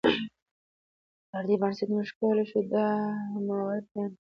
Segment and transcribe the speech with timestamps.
[1.29, 2.87] پر دې بنسټ موږ کولی شو دا
[3.45, 4.23] موارد بیان کړو.